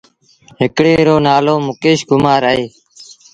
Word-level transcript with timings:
هڪڙي 0.59 0.93
روٚ 1.07 1.23
نآلو 1.27 1.55
مڪيش 1.67 1.99
ڪمآر 2.09 2.41
اهي۔ 2.49 2.65